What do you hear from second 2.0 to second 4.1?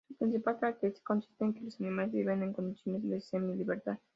viven en condiciones de semi libertad.